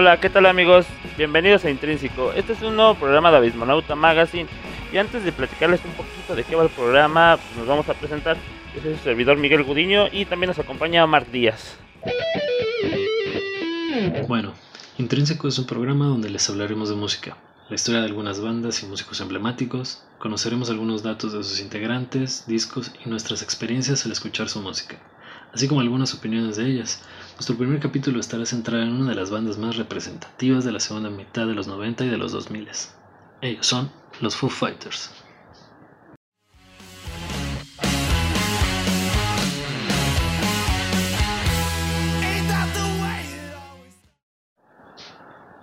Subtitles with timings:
[0.00, 0.86] Hola, ¿qué tal amigos?
[1.16, 2.32] Bienvenidos a Intrínseco.
[2.32, 4.48] Este es un nuevo programa de Abismonauta Magazine.
[4.92, 7.94] Y antes de platicarles un poquito de qué va el programa, pues, nos vamos a
[7.94, 8.36] presentar.
[8.76, 11.76] Yo soy su servidor Miguel Gudiño y también nos acompaña Marc Díaz.
[14.28, 14.54] Bueno,
[14.98, 17.36] Intrínseco es un programa donde les hablaremos de música,
[17.68, 22.92] la historia de algunas bandas y músicos emblemáticos, conoceremos algunos datos de sus integrantes, discos
[23.04, 24.98] y nuestras experiencias al escuchar su música,
[25.52, 27.02] así como algunas opiniones de ellas.
[27.38, 31.08] Nuestro primer capítulo estará centrado en una de las bandas más representativas de la segunda
[31.08, 32.68] mitad de los 90 y de los 2000.
[33.42, 35.12] Ellos son los Foo Fighters.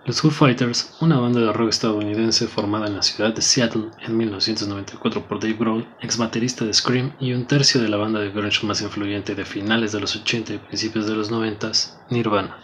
[0.06, 4.16] Los Foo Fighters, una banda de rock estadounidense formada en la ciudad de Seattle en
[4.16, 8.30] 1994 por Dave Grohl, ex baterista de Scream y un tercio de la banda de
[8.30, 11.72] grunge más influyente de finales de los 80 y principios de los 90,
[12.12, 12.56] Nirvana.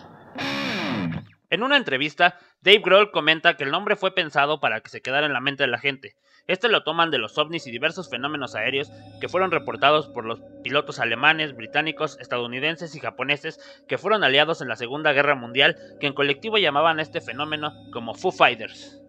[1.49, 5.25] En una entrevista, Dave Grohl comenta que el nombre fue pensado para que se quedara
[5.25, 6.15] en la mente de la gente,
[6.47, 10.39] este lo toman de los ovnis y diversos fenómenos aéreos que fueron reportados por los
[10.63, 16.07] pilotos alemanes, británicos, estadounidenses y japoneses que fueron aliados en la Segunda Guerra Mundial, que
[16.07, 19.01] en colectivo llamaban a este fenómeno como Foo Fighters.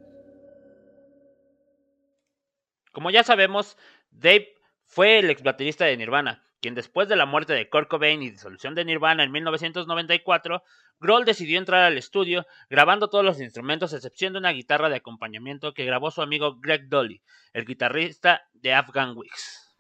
[2.93, 3.77] Como ya sabemos,
[4.11, 8.23] Dave fue el ex baterista de Nirvana, quien después de la muerte de Kurt Cobain
[8.23, 10.63] y disolución de Nirvana en 1994,
[11.01, 15.75] Grohl decidió entrar al estudio grabando todos los instrumentos excepción de una guitarra de acompañamiento
[15.75, 17.21] que grabó su amigo Greg Dolly,
[17.53, 19.75] el guitarrista de Afghan Wigs.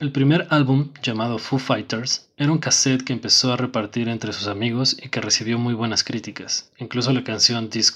[0.00, 4.46] El primer álbum, llamado Foo Fighters, era un cassette que empezó a repartir entre sus
[4.46, 6.70] amigos y que recibió muy buenas críticas.
[6.78, 7.92] Incluso la canción This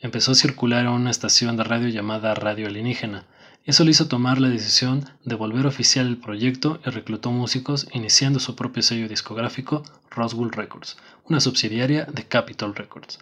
[0.00, 3.26] empezó a circular en una estación de radio llamada Radio Alienígena.
[3.66, 8.40] Eso le hizo tomar la decisión de volver oficial el proyecto y reclutó músicos iniciando
[8.40, 10.96] su propio sello discográfico Roswell Records,
[11.28, 13.18] una subsidiaria de Capitol Records.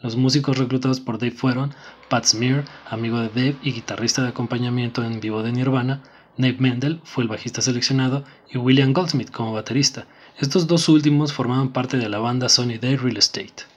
[0.00, 1.74] Los músicos reclutados por Dave fueron
[2.08, 6.02] Pat Smear, amigo de Dave y guitarrista de acompañamiento en vivo de Nirvana,
[6.36, 10.06] Nate Mendel fue el bajista seleccionado y William Goldsmith como baterista.
[10.38, 13.73] Estos dos últimos formaban parte de la banda Sony Day Real Estate.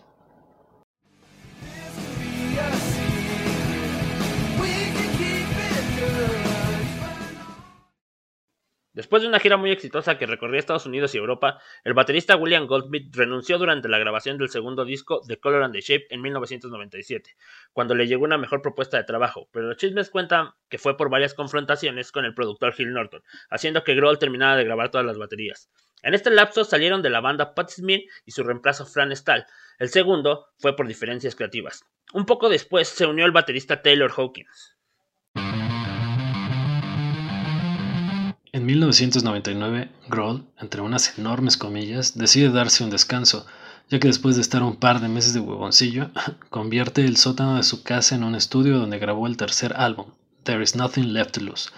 [8.98, 12.66] Después de una gira muy exitosa que recorría Estados Unidos y Europa, el baterista William
[12.66, 17.36] Goldsmith renunció durante la grabación del segundo disco The Color and the Shape en 1997,
[17.74, 21.12] cuando le llegó una mejor propuesta de trabajo, pero los chismes cuentan que fue por
[21.12, 23.22] varias confrontaciones con el productor Phil Norton,
[23.52, 25.70] haciendo que Grohl terminara de grabar todas las baterías.
[26.02, 29.46] En este lapso salieron de la banda Pat Smith y su reemplazo Fran Stahl.
[29.78, 31.86] El segundo fue por diferencias creativas.
[32.14, 34.77] Un poco después se unió el baterista Taylor Hawkins.
[38.58, 43.46] En 1999, Grohl, entre unas enormes comillas, decide darse un descanso,
[43.88, 46.10] ya que después de estar un par de meses de huevoncillo,
[46.50, 50.08] convierte el sótano de su casa en un estudio donde grabó el tercer álbum,
[50.42, 51.70] There Is Nothing Left to Lose,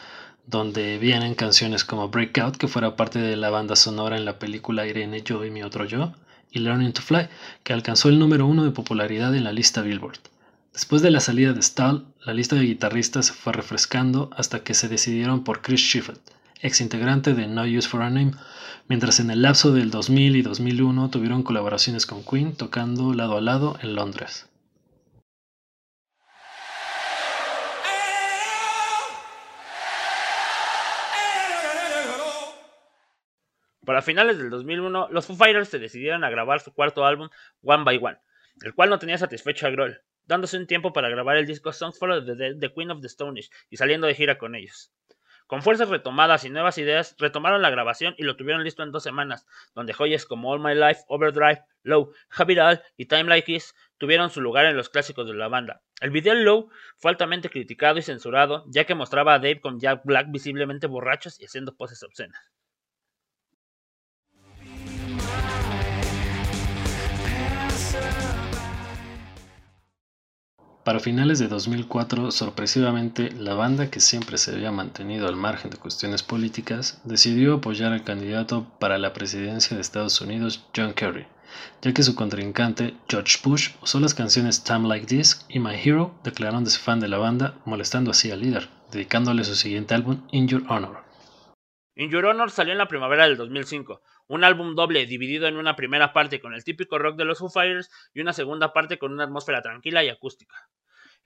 [0.47, 4.87] donde vienen canciones como Breakout, que fuera parte de la banda sonora en la película
[4.87, 6.13] Irene, Yo y mi otro yo,
[6.49, 7.27] y Learning to Fly,
[7.65, 10.19] que alcanzó el número uno de popularidad en la lista Billboard.
[10.71, 14.73] Después de la salida de Stahl, la lista de guitarristas se fue refrescando hasta que
[14.73, 18.33] se decidieron por Chris Shiflett, ex integrante de No Use for a Name,
[18.87, 23.41] mientras en el lapso del 2000 y 2001 tuvieron colaboraciones con Queen tocando lado a
[23.41, 24.49] lado en Londres.
[33.85, 37.29] Para finales del 2001, los Foo Fighters se decidieron a grabar su cuarto álbum,
[37.63, 38.19] One by One,
[38.61, 41.97] el cual no tenía satisfecho a Grohl, dándose un tiempo para grabar el disco Songs
[41.97, 44.91] for the, Queen of the Stone y saliendo de gira con ellos.
[45.49, 49.01] Con fuerzas retomadas y nuevas ideas, retomaron la grabación y lo tuvieron listo en dos
[49.01, 54.29] semanas, donde joyas como All My Life, Overdrive, Low, Habital y Time Like This tuvieron
[54.29, 55.81] su lugar en los clásicos de la banda.
[56.01, 60.01] El video Low fue altamente criticado y censurado, ya que mostraba a Dave con Jack
[60.03, 62.39] Black visiblemente borrachos y haciendo poses obscenas.
[70.89, 75.77] Para finales de 2004, sorpresivamente, la banda que siempre se había mantenido al margen de
[75.77, 81.27] cuestiones políticas decidió apoyar al candidato para la presidencia de Estados Unidos, John Kerry,
[81.83, 86.15] ya que su contrincante, George Bush, usó las canciones Time Like This y My Hero,
[86.23, 90.63] declarándose fan de la banda, molestando así al líder, dedicándole su siguiente álbum, In Your
[90.69, 91.03] Honor.
[91.93, 95.75] In Your Honor salió en la primavera del 2005, un álbum doble dividido en una
[95.75, 99.11] primera parte con el típico rock de los Foo Fighters y una segunda parte con
[99.11, 100.55] una atmósfera tranquila y acústica.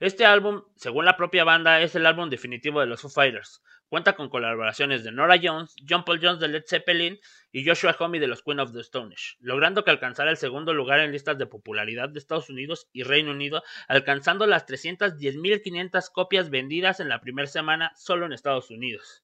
[0.00, 3.62] Este álbum, según la propia banda, es el álbum definitivo de los Foo Fighters.
[3.88, 7.20] Cuenta con colaboraciones de Nora Jones, John Paul Jones de Led Zeppelin
[7.52, 10.98] y Joshua Homme de los Queen of the Stone logrando que alcanzara el segundo lugar
[10.98, 16.98] en listas de popularidad de Estados Unidos y Reino Unido, alcanzando las 310.500 copias vendidas
[16.98, 19.23] en la primera semana solo en Estados Unidos.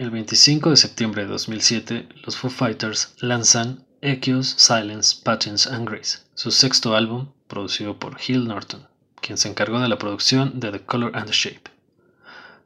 [0.00, 6.20] El 25 de septiembre de 2007, los Foo Fighters lanzan Echoes, Silence, Patterns and Grace,
[6.32, 8.88] su sexto álbum, producido por Hill Norton,
[9.20, 11.70] quien se encargó de la producción de The Color and the Shape.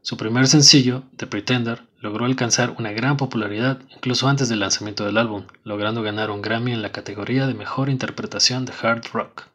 [0.00, 5.18] Su primer sencillo, The Pretender, logró alcanzar una gran popularidad incluso antes del lanzamiento del
[5.18, 9.48] álbum, logrando ganar un Grammy en la categoría de Mejor Interpretación de Hard Rock.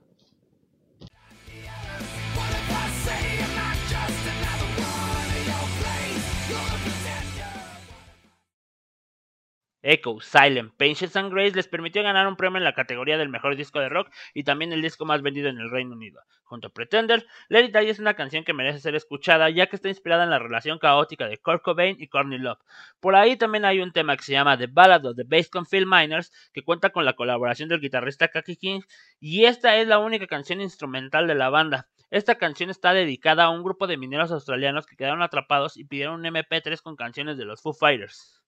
[9.81, 13.55] Echo, Silent, Patience and Grace les permitió ganar un premio en la categoría del mejor
[13.55, 16.21] disco de rock y también el disco más vendido en el Reino Unido.
[16.43, 19.77] Junto a Pretender, Let It Die es una canción que merece ser escuchada ya que
[19.77, 22.59] está inspirada en la relación caótica de Kurt Cobain y Courtney Love.
[22.99, 25.85] Por ahí también hay un tema que se llama The Ballad of the Bass Phil
[25.85, 28.81] Miners que cuenta con la colaboración del guitarrista Kaki King
[29.21, 31.87] y esta es la única canción instrumental de la banda.
[32.09, 36.15] Esta canción está dedicada a un grupo de mineros australianos que quedaron atrapados y pidieron
[36.15, 38.38] un MP3 con canciones de los Foo Fighters.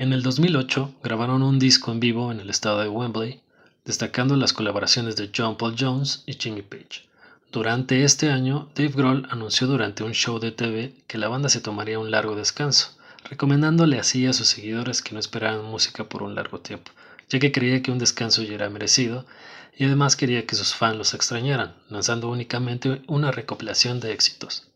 [0.00, 3.42] En el 2008 grabaron un disco en vivo en el estado de Wembley,
[3.84, 7.06] destacando las colaboraciones de John Paul Jones y Jimmy Page.
[7.52, 11.60] Durante este año, Dave Grohl anunció durante un show de TV que la banda se
[11.60, 12.96] tomaría un largo descanso,
[13.28, 16.92] recomendándole así a sus seguidores que no esperaran música por un largo tiempo,
[17.28, 19.26] ya que creía que un descanso ya era merecido
[19.76, 24.69] y además quería que sus fans los extrañaran, lanzando únicamente una recopilación de éxitos.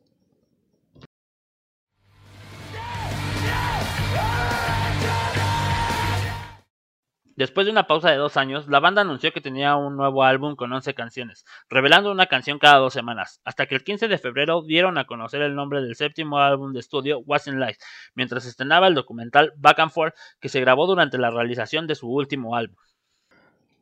[7.37, 10.55] Después de una pausa de dos años, la banda anunció que tenía un nuevo álbum
[10.55, 14.63] con 11 canciones, revelando una canción cada dos semanas, hasta que el 15 de febrero
[14.63, 17.79] dieron a conocer el nombre del séptimo álbum de estudio, What's in Life,
[18.15, 22.09] mientras estrenaba el documental Back and Forth que se grabó durante la realización de su
[22.09, 22.77] último álbum.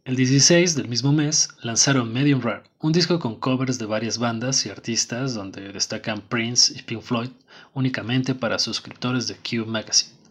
[0.04, 4.64] El 16 del mismo mes lanzaron Medium Rare, un disco con covers de varias bandas
[4.64, 7.30] y artistas donde destacan Prince y Pink Floyd
[7.74, 10.21] únicamente para suscriptores de Q Magazine.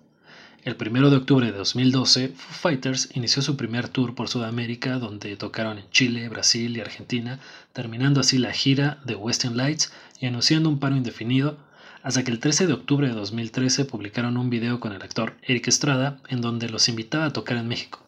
[0.63, 5.35] El 1 de octubre de 2012, Foo Fighters inició su primer tour por Sudamérica, donde
[5.35, 7.39] tocaron en Chile, Brasil y Argentina,
[7.73, 11.57] terminando así la gira de Western Lights y anunciando un paro indefinido,
[12.03, 15.67] hasta que el 13 de octubre de 2013 publicaron un video con el actor Eric
[15.67, 18.05] Estrada, en donde los invitaba a tocar en México,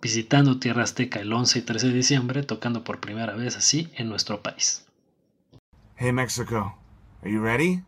[0.00, 4.08] visitando Tierra Azteca el 11 y 13 de diciembre, tocando por primera vez así en
[4.08, 4.86] nuestro país.
[5.96, 6.74] Hey Mexico,
[7.20, 7.82] are you ready?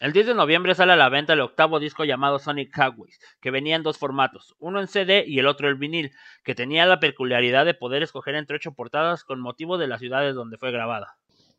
[0.00, 3.52] El 10 de noviembre sale a la venta el octavo disco llamado Sonic Highways, que
[3.52, 6.10] venía en dos formatos, uno en CD y el otro en vinil,
[6.42, 10.34] que tenía la peculiaridad de poder escoger entre ocho portadas con motivo de las ciudades
[10.34, 11.14] donde fue grabada.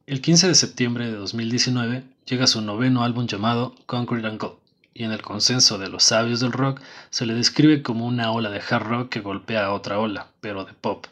[0.06, 4.58] El 15 de septiembre de 2019 llega su noveno álbum llamado Concrete and Gold,
[4.94, 6.82] y en el consenso de los sabios del rock
[7.12, 10.66] se le describe como una ola de hard rock que golpea a otra ola, pero
[10.66, 11.06] de pop.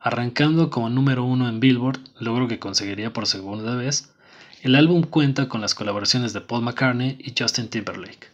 [0.00, 4.12] Arrancando como número uno en Billboard, logro que conseguiría por segunda vez,
[4.62, 8.30] el álbum cuenta con las colaboraciones de Paul McCartney y Justin Timberlake.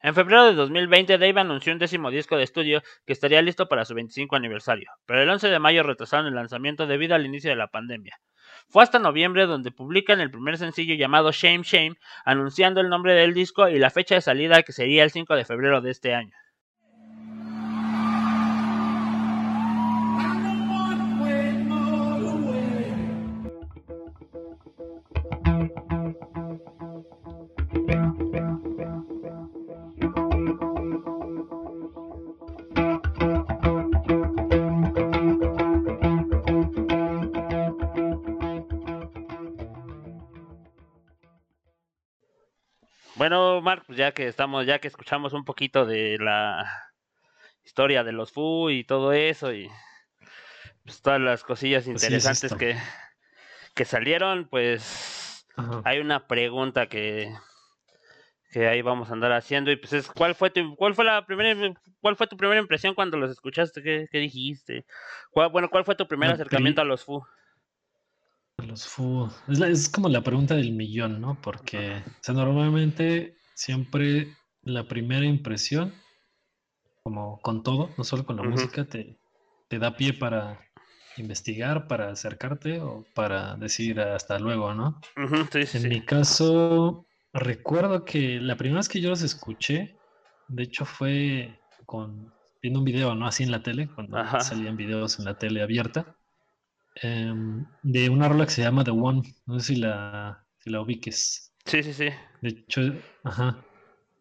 [0.00, 3.84] En febrero de 2020, Dave anunció un décimo disco de estudio que estaría listo para
[3.84, 7.56] su 25 aniversario, pero el 11 de mayo retrasaron el lanzamiento debido al inicio de
[7.56, 8.16] la pandemia.
[8.68, 13.34] Fue hasta noviembre donde publican el primer sencillo llamado Shame Shame, anunciando el nombre del
[13.34, 16.34] disco y la fecha de salida que sería el 5 de febrero de este año.
[43.98, 46.64] Ya que estamos, ya que escuchamos un poquito de la
[47.64, 49.68] historia de los Fu y todo eso y
[50.84, 52.76] pues, todas las cosillas interesantes que,
[53.74, 55.46] que salieron, pues
[55.84, 57.30] hay una pregunta que,
[58.52, 61.26] que ahí vamos a andar haciendo y pues es cuál fue tu cuál fue la
[61.26, 64.86] primera cuál fue tu primera impresión cuando los escuchaste qué, qué dijiste
[65.52, 67.22] bueno cuál fue tu primer acercamiento a los Fu
[68.66, 69.28] los Fu.
[69.48, 71.38] Es, como la pregunta del millón, ¿no?
[71.40, 75.92] Porque, o sea, normalmente siempre la primera impresión,
[77.02, 79.18] como con todo, no solo con la música, te,
[79.68, 80.60] te da pie para
[81.16, 85.00] investigar, para acercarte o para decir hasta luego, ¿no?
[85.52, 85.88] Sí, En sí.
[85.88, 90.00] mi caso, recuerdo que la primera vez que yo los escuché,
[90.48, 93.26] de hecho fue con viendo un video, ¿no?
[93.26, 94.38] Así en la tele, cuando Ajá.
[94.38, 96.06] salían videos en la tele abierta,
[96.94, 100.80] em, de una rola que se llama The One, no sé si la, si la
[100.82, 101.47] ubiques.
[101.68, 102.08] Sí, sí, sí.
[102.40, 102.80] De hecho,
[103.24, 103.62] ajá.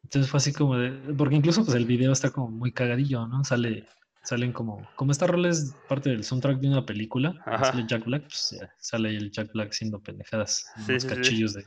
[0.03, 3.43] Entonces fue así como de, porque incluso pues el video está como muy cagadillo, ¿no?
[3.43, 3.85] Sale,
[4.23, 7.71] salen como, como esta rola es parte del soundtrack de una película, Ajá.
[7.71, 11.09] sale Jack Black, pues ya, sale el Jack Black haciendo pendejadas, en Sí, unos sí,
[11.09, 11.15] sí.
[11.15, 11.65] cachillos de,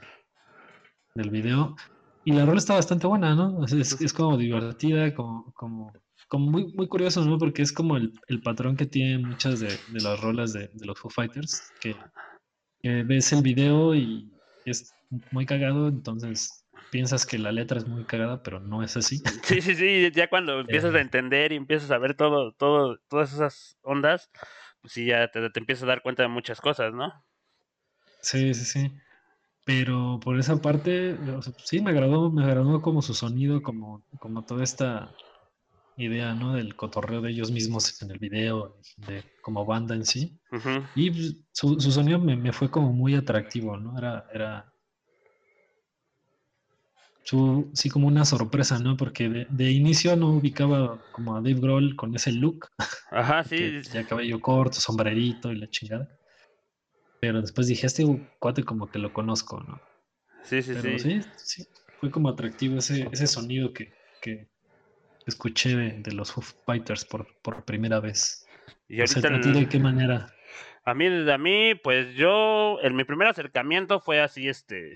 [1.15, 1.77] del video.
[2.25, 3.67] Y la rola está bastante buena, ¿no?
[3.67, 5.93] Sea, es, es como divertida, como, como,
[6.29, 7.39] como muy, muy curioso, ¿no?
[7.39, 10.87] Porque es como el, el patrón que tienen muchas de, de las rolas de, de
[10.87, 11.97] los Foo Fighters, que,
[12.83, 14.31] que ves el video y
[14.67, 14.95] es
[15.31, 19.23] muy cagado, entonces piensas que la letra es muy cagada, pero no es así.
[19.43, 21.01] Sí, sí, sí, ya cuando empiezas a Eh.
[21.01, 24.31] entender y empiezas a ver todo, todo, todas esas ondas,
[24.81, 27.13] pues sí, ya te, te empiezas a dar cuenta de muchas cosas, ¿no?
[28.23, 28.93] Sí, sí, sí.
[29.65, 34.07] Pero por esa parte, o sea, sí, me agradó, me agradó como su sonido, como,
[34.21, 35.19] como toda esta
[35.97, 36.55] idea, ¿no?
[36.55, 40.41] Del cotorreo de ellos mismos en el video, de como banda en sí.
[40.95, 43.99] Y pues, su, su sonido me, me fue como muy atractivo, ¿no?
[43.99, 44.70] Era, era
[47.25, 48.97] sí como una sorpresa, ¿no?
[48.97, 52.69] Porque de, de inicio no ubicaba como a Dave Grohl con ese look,
[53.11, 56.09] Ajá, sí, ya cabello corto, sombrerito y la chingada.
[57.21, 58.05] Pero después dije, este
[58.39, 59.81] cuate como que lo conozco, ¿no?
[60.45, 60.99] sí, sí, Pero sí.
[60.99, 61.67] sí, sí,
[62.01, 64.49] fue como atractivo ese, ese sonido que, que
[65.27, 68.47] escuché de, de los Foo Fighters por, por primera vez.
[68.89, 70.33] Y O sea, ¿a ti de qué manera?
[70.85, 74.95] A mí, a mí, pues yo, en mi primer acercamiento fue así, este,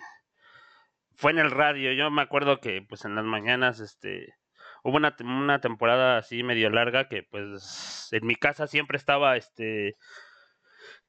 [1.16, 1.92] fue en el radio.
[1.92, 4.34] Yo me acuerdo que, pues en las mañanas, este,
[4.82, 9.94] hubo una, una temporada así medio larga que, pues, en mi casa siempre estaba, este,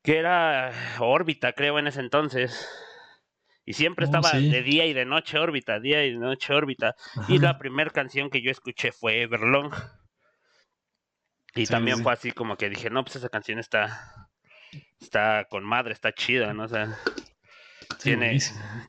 [0.04, 2.68] que era órbita, creo, en ese entonces.
[3.66, 4.50] Y siempre Oh, estaba sí.
[4.50, 6.94] de día y de noche órbita, día y de noche órbita.
[7.28, 9.74] Y la primera canción que yo escuché fue Everlong.
[11.56, 12.04] Y Sí, también sí.
[12.04, 14.30] fue así como que dije, no, pues esa canción está,
[15.00, 16.64] está con madre, está chida, ¿no?
[16.66, 16.96] O sea,
[18.06, 18.38] tiene,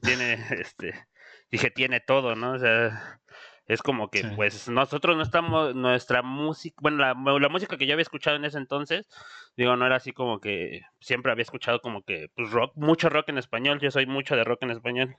[0.03, 1.07] tiene, este,
[1.51, 2.53] dije, tiene todo, ¿no?
[2.53, 3.21] O sea,
[3.67, 4.29] es como que, Sí.
[4.37, 8.45] pues, nosotros no estamos, nuestra música, bueno, la, la música que yo había escuchado en
[8.45, 9.09] ese entonces,
[9.57, 13.29] digo, no era así como que, siempre había escuchado como que, pues, rock, mucho rock
[13.31, 15.17] en español, yo soy mucho de rock en español.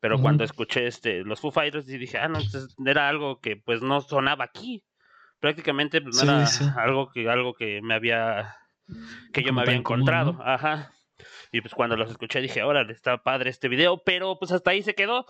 [0.00, 0.20] Pero Ujú.
[0.20, 3.82] cuando escuché este, los Foo Fighters, y dije, ah, no, entonces era algo que, pues,
[3.82, 4.84] no sonaba aquí.
[5.40, 8.56] Prácticamente, pues, no Sí, era algo que, algo que me había,
[9.32, 10.36] que yo Como me había común, encontrado.
[10.36, 10.42] ¿no?
[10.42, 10.92] Ajá.
[11.54, 14.82] Y pues cuando los escuché dije, órale, está padre este video, pero pues hasta ahí
[14.82, 15.24] se quedó.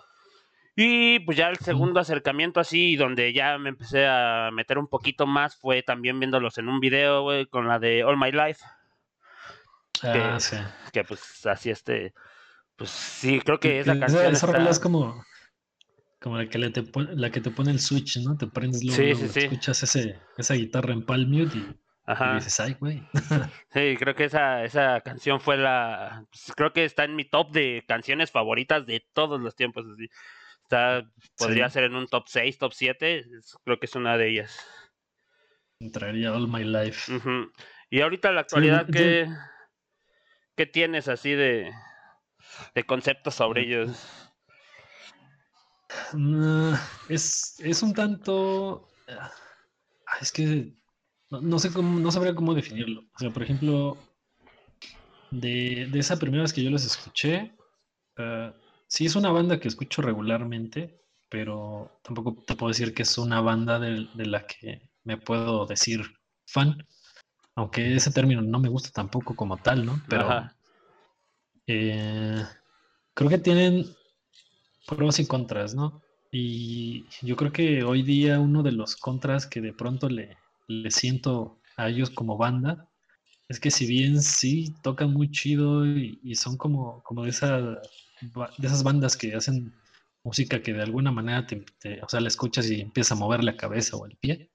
[0.75, 5.27] Y pues ya el segundo acercamiento así, donde ya me empecé a meter un poquito
[5.27, 8.65] más, fue también viéndolos en un video, güey, con la de All My Life,
[10.03, 10.57] Ah, que- sí.
[10.95, 12.15] que pues así este,
[12.77, 15.23] pues sí, creo que esa canción esa está- es como,
[16.23, 18.37] como la que le te pone, la que te pone el switch, ¿no?
[18.39, 19.41] Te prendes luego, sí, sí.
[19.41, 22.35] escuchas ese, esa guitarra en palm mute y, y Ajá.
[22.35, 23.03] dices, ay, güey.
[23.73, 26.25] Sí, creo que esa, esa canción fue la.
[26.31, 29.85] pues, creo que está en mi top de canciones favoritas de todos los tiempos.
[29.93, 30.09] así.
[30.63, 31.75] Está, podría Sí.
[31.75, 33.19] ser en un top 6, top 7.
[33.19, 34.67] es- creo que es una de ellas.
[35.81, 37.13] Entraría All My Life.
[37.15, 37.51] Ujú.
[37.91, 39.29] Y ahorita la actualidad, ¿qué,
[40.57, 41.73] ¿qué tienes así de,
[42.75, 44.31] de conceptos sobre ellos?
[46.13, 46.75] Mm,
[47.09, 48.89] es, es un tanto.
[49.09, 49.31] ah,
[50.21, 50.75] Es que
[51.31, 53.03] no, no sé cómo, no sabría cómo definirlo.
[53.15, 53.97] O sea, por ejemplo,
[55.31, 57.55] de, de esa primera vez que yo los escuché,
[58.19, 58.53] ah,
[58.87, 63.41] sí es una banda que escucho regularmente, pero tampoco te puedo decir que es una
[63.41, 66.03] banda de, de la que me puedo decir
[66.47, 66.87] fan.
[67.57, 70.03] Aunque ese término no me gusta tampoco como tal, ¿no?
[70.09, 70.51] Pero
[71.67, 72.45] eh,
[73.15, 73.87] creo que tienen
[74.87, 76.03] pros y contras, ¿no?
[76.33, 80.37] Y yo creo que hoy día uno de los contras que de pronto le,
[80.69, 82.89] le siento a ellos como banda
[83.49, 87.61] es que si bien sí tocan muy chido y, y son como, como de, esa,
[87.61, 87.79] de
[88.67, 89.73] esas bandas que hacen
[90.23, 93.45] música que de alguna manera te, te- o sea, la escuchas y empieza a mover
[93.45, 94.51] la cabeza o el pie,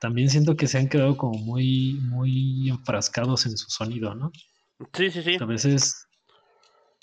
[0.00, 4.32] también siento que se han quedado como muy, muy enfrascados en su sonido, ¿no?
[4.94, 5.36] Sí, sí, sí.
[5.40, 6.06] A veces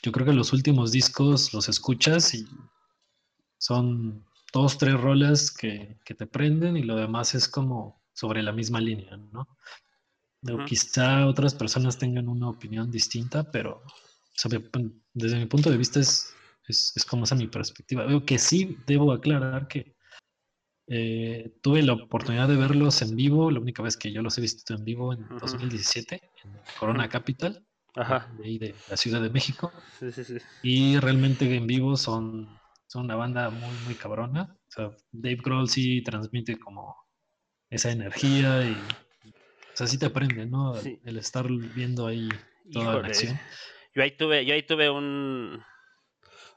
[0.04, 2.46] yo creo que los últimos discos los escuchas y
[3.58, 8.52] son dos, tres rolas que, que te prenden y lo demás es como sobre la
[8.54, 9.48] misma línea, ¿no?
[10.66, 13.82] Quizá otras personas tengan una opinión distinta, pero
[14.50, 16.34] me- desde mi punto de vista es,
[16.68, 18.06] es, es como esa mi perspectiva.
[18.06, 19.96] Veo que sí debo aclarar que
[20.90, 24.42] Eh, tuve la oportunidad de verlos en vivo, la única vez que yo los he
[24.42, 27.66] visto en vivo en 2017, en Corona Capital,
[28.38, 29.72] De, ahí de la Ciudad de México.
[30.00, 30.38] Sí, sí, sí.
[30.62, 32.48] Y realmente en vivo son,
[32.88, 34.44] son una banda muy, muy cabrona.
[34.70, 36.96] O sea, Dave Grohl sí transmite como
[37.70, 40.74] esa energía y o sea, sí te aprende, ¿no?
[41.06, 42.30] El estar viendo ahí
[42.72, 43.40] toda la acción.
[43.94, 45.64] Yo ahí tuve, yo ahí tuve un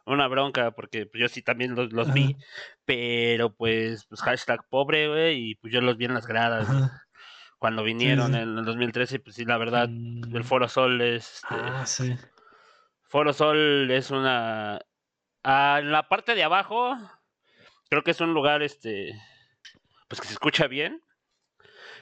[0.06, 2.36] una bronca porque yo sí también los, vi,
[2.84, 6.68] pero pues, pues hashtag pobre, güey, y pues yo los vi en las gradas.
[7.58, 10.34] Cuando vinieron en el 2013, pues sí, la verdad, mm.
[10.34, 11.34] el Foro Sol es...
[11.34, 12.16] Este, ah, sí.
[13.02, 14.80] Foro Sol es una...
[15.44, 16.96] Ah, en la parte de abajo,
[17.90, 19.12] creo que es un lugar, este,
[20.10, 21.00] pues que se escucha bien,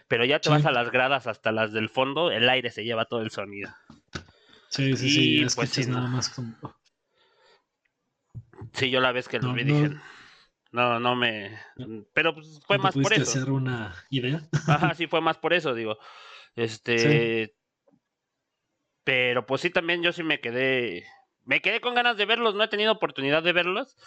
[0.08, 3.04] pero ya te vas a las gradas hasta las del fondo, el aire se lleva
[3.04, 3.70] todo el sonido.
[4.70, 6.56] Sí, sí, sí, es pues sí, nada más como...
[8.72, 9.90] Sí, yo la vez que lo vi dije,
[10.72, 11.58] no, no me...
[12.14, 13.22] Pero pues, fue más por eso.
[13.22, 14.40] hacer una idea?
[14.66, 15.98] Ajá, sí, fue más por eso, digo.
[16.56, 17.54] Este...
[19.04, 21.04] Pero pues sí, también yo sí me quedé...
[21.44, 23.98] Me quedé con ganas de verlos, no he tenido oportunidad de verlos.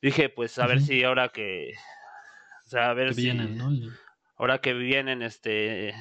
[0.00, 1.74] Dije, pues a ver si ahora que...
[2.70, 3.22] O sea, a ver si...
[3.22, 3.68] Vienen, ¿no?
[4.36, 5.92] ahora que vienen, este,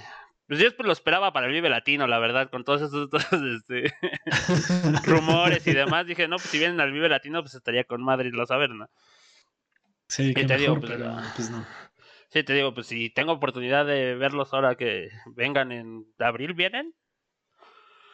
[0.47, 3.09] pues yo lo esperaba para el Vive Latino, la verdad, con todos esos,
[3.57, 3.91] este,
[5.03, 6.05] rumores y demás.
[6.05, 8.87] Dije, no, pues si vienen al Vive Latino, pues estaría con Madrid, lo saber, ¿no?
[10.07, 10.93] Sí, que te digo, pues,
[11.35, 11.65] pues, no.
[12.29, 16.93] Sí, te digo, pues si tengo oportunidad de verlos ahora que vengan en abril, ¿vienen?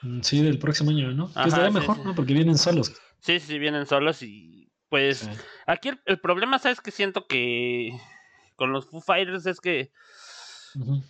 [0.01, 1.27] Mm, sí, del próximo año, ¿no?
[1.33, 2.15] que estaría mejor, ¿no?
[2.15, 2.95] Porque vienen solos.
[3.19, 5.29] Sí, sí, vienen solos y pues
[5.65, 6.79] aquí el, problema, ¿sabes?
[6.79, 7.91] Que siento que
[8.55, 9.91] con los Foo Fighters es que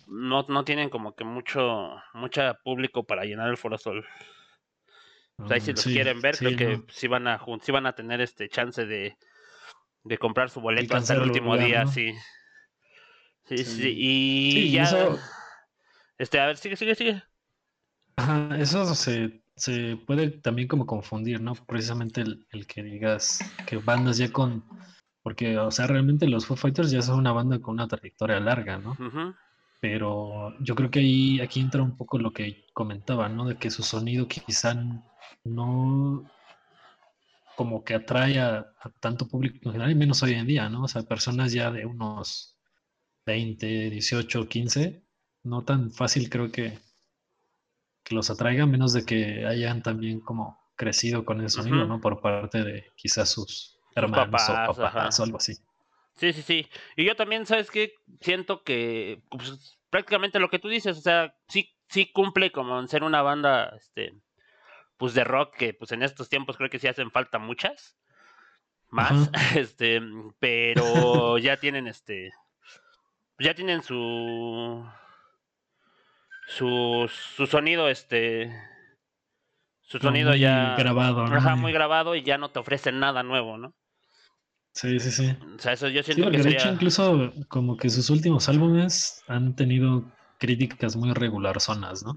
[0.06, 4.04] no, no tienen como que mucho mucha público para llenar el Foro Sol.
[5.38, 8.20] O sea, si los quieren ver, creo que sí van a sí van a tener
[8.20, 9.16] este chance de,
[10.04, 12.14] de comprar su boleto hasta el último día, sí.
[13.44, 13.94] Sí, sí.
[13.96, 15.16] Y ya.
[16.18, 17.22] Este, a ver, sigue, sigue, sigue.
[18.16, 21.54] Ajá, eso se, se puede también como confundir, ¿no?
[21.54, 24.64] Precisamente el, el que digas que bandas ya con
[25.26, 28.78] porque, o sea, realmente los Foo Fighters ya son una banda con una trayectoria larga,
[28.78, 28.96] ¿no?
[29.80, 33.44] Pero yo creo que ahí aquí entra un poco lo que comentaba, ¿no?
[33.44, 34.76] De que su sonido quizá
[35.42, 36.30] no
[37.56, 40.84] como que atrae a, tanto público en general y menos hoy en día, ¿no?
[40.84, 42.56] O sea, personas ya de unos
[43.26, 45.02] 20, 18, 15,
[45.42, 46.78] no tan fácil creo que,
[48.04, 52.00] que los atraiga, menos de que hayan también como crecido con el sonido, ¿no?
[52.00, 55.54] Por parte de quizás sus, hermanos papás, o algo así.
[56.16, 56.68] Sí, sí, sí.
[56.96, 57.94] Y yo también, ¿sabes qué?
[58.20, 62.88] Siento que pues, prácticamente lo que tú dices, o sea, sí, sí cumple como en
[62.88, 64.14] ser una banda, este,
[64.96, 67.96] pues de rock, que pues en estos tiempos creo que sí hacen falta muchas
[68.88, 70.00] más, este,
[70.38, 72.32] pero ya tienen este,
[73.38, 74.86] ya tienen su,
[76.46, 78.50] su, su sonido, este,
[79.82, 81.56] su sonido ya grabado, ¿no?
[81.56, 83.74] muy grabado y ya no te ofrecen nada nuevo, ¿no?
[84.76, 85.36] Sí, sí, sí.
[85.56, 89.56] O sea, eso yo siento que de hecho incluso como que sus últimos álbumes han
[89.56, 90.04] tenido
[90.38, 92.14] críticas muy regular zonas, ¿no?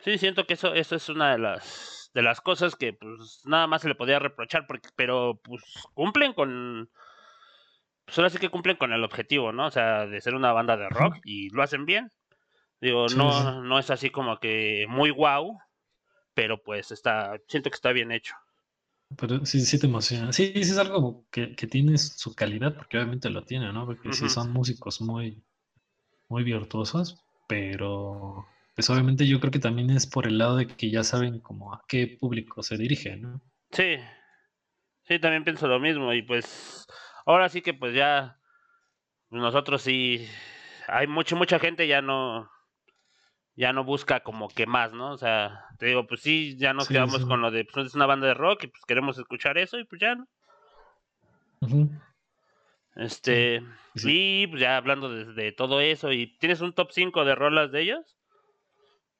[0.00, 3.68] Sí, siento que eso, eso es una de las de las cosas que pues nada
[3.68, 5.62] más se le podía reprochar, porque, pero pues
[5.94, 6.90] cumplen con
[8.04, 9.66] pues ahora sí que cumplen con el objetivo, ¿no?
[9.66, 12.10] O sea, de ser una banda de rock y lo hacen bien.
[12.80, 15.56] Digo, no, no es así como que muy guau,
[16.34, 18.34] pero pues está, siento que está bien hecho.
[19.16, 20.32] Pero sí, sí te emociona.
[20.32, 23.86] Sí, sí es algo que, que tiene su calidad, porque obviamente lo tiene, ¿no?
[23.86, 25.42] Porque sí son músicos muy,
[26.28, 30.90] muy virtuosos, pero pues obviamente yo creo que también es por el lado de que
[30.90, 33.40] ya saben como a qué público se dirige, ¿no?
[33.70, 33.96] Sí,
[35.04, 36.86] sí, también pienso lo mismo y pues
[37.24, 38.38] ahora sí que pues ya
[39.30, 40.28] nosotros sí,
[40.88, 42.50] hay mucha, mucha gente ya no,
[43.56, 45.12] ya no busca como que más, ¿no?
[45.12, 48.06] O sea, te digo, pues sí, ya nos quedamos con lo de, pues es una
[48.06, 50.28] banda de rock y pues queremos escuchar eso y pues ya, ¿no?
[52.96, 53.62] Este,
[53.94, 57.82] sí, pues ya hablando de, todo eso, ¿y tienes un top 5 de rolas de
[57.82, 58.16] ellos?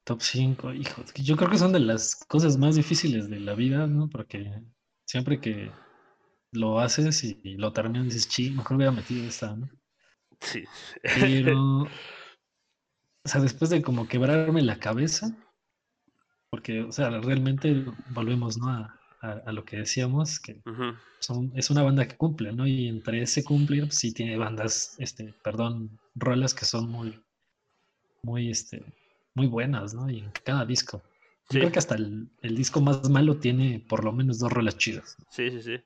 [0.05, 3.87] Top 5, hijo, yo creo que son de las cosas más difíciles de la vida,
[3.87, 4.09] ¿no?
[4.09, 4.63] Porque
[5.05, 5.73] siempre que
[6.53, 9.69] lo haces y, lo terminas dices, sí, mejor hubiera metido esta, ¿no?
[10.41, 10.65] Sí.
[11.03, 11.87] Pero
[13.27, 15.37] o sea, después de como quebrarme la cabeza,
[16.49, 18.69] porque, o sea, realmente volvemos, ¿no?
[18.69, 18.93] A,
[19.51, 20.63] lo que decíamos, que
[21.19, 22.69] son, es una banda que cumple, ¿no?
[22.69, 27.21] Y entre ese cumplir, pues, sí tiene bandas, este, perdón, rolas que son muy,
[28.23, 28.85] muy, este,
[29.35, 30.09] muy buenas, ¿no?
[30.09, 31.03] Y en cada disco.
[31.51, 35.17] Yo creo que hasta el, disco más malo tiene por lo menos dos rolas chidas.
[35.31, 35.81] Sí, sí, sí.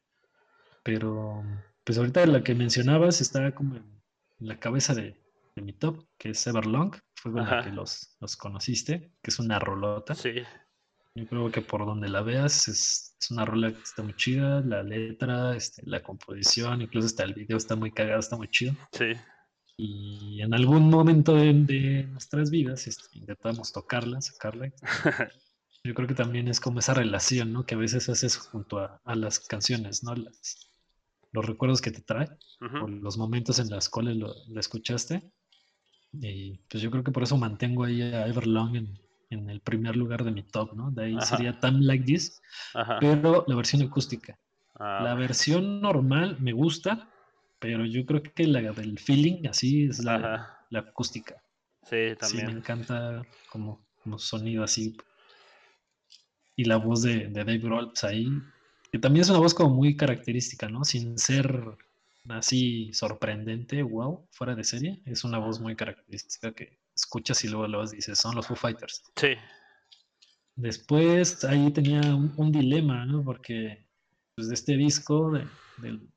[0.82, 1.42] Pero,
[1.84, 3.84] pues ahorita la que mencionabas está como en
[4.40, 5.16] la cabeza de,
[5.60, 9.38] de mi top, que es Everlong, fue con la que los, los conociste, que es
[9.38, 10.14] una rolota.
[10.14, 10.32] Sí.
[11.14, 14.60] Yo creo que por donde la veas es, es una rola que está muy chida,
[14.60, 18.74] la letra, este, la composición, incluso hasta el video está muy cagado, está muy chido.
[18.92, 19.12] Sí.
[19.76, 24.72] Y en algún momento de, de nuestras vidas este, intentamos tocarla, sacarla.
[25.84, 27.64] Yo creo que también es como esa relación, ¿no?
[27.64, 30.14] Que a veces haces junto a, a las canciones, ¿no?
[30.14, 30.66] Las-
[31.32, 32.26] los recuerdos que te trae,
[32.82, 35.22] o los momentos en los cuales lo, lo escuchaste.
[36.12, 38.98] Y pues yo creo que por eso mantengo ahí a Everlong en,
[39.30, 40.90] en el primer lugar de mi top, ¿no?
[40.90, 41.36] De ahí Ajá.
[41.36, 42.40] sería Time Like This,
[42.74, 43.00] Ajá.
[43.00, 44.38] pero la versión acústica.
[44.78, 47.08] Ah, La versión normal me gusta,
[47.60, 51.36] pero yo creo que la del feeling así es la, la acústica.
[51.82, 52.58] Sí, Sí, me también.
[52.58, 54.96] encanta como, como sonido así.
[56.56, 58.28] Y la voz de, de Dave Grohl, pues ahí,
[58.92, 60.84] que también es una voz como muy característica, ¿no?
[60.84, 61.64] Sin ser
[62.28, 65.02] así sorprendente, wow, fuera de serie.
[65.06, 69.02] Es una voz muy característica que escuchas y luego luego dices, son los Foo Fighters.
[69.16, 69.34] Sí.
[70.56, 73.24] Después ahí tenía un, un dilema, ¿no?
[73.24, 73.86] Porque
[74.34, 75.46] pues, de este disco, de-
[75.78, 76.08] del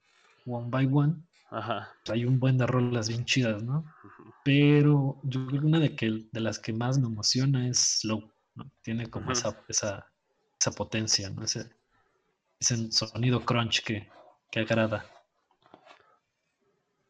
[0.46, 1.16] One by One,
[1.52, 1.89] Ajá.
[2.04, 3.86] pues, hay un buen de rolas bien chidas, ¿no?
[4.44, 8.30] Pero yo creo que una de, que, de las que más me emociona es Slow,
[8.56, 8.70] ¿no?
[8.82, 10.06] Tiene como esa, esa,
[10.60, 11.44] esa potencia, ¿no?
[11.44, 11.70] Ese,
[12.60, 14.10] ese sonido crunch que,
[14.52, 15.06] que agrada.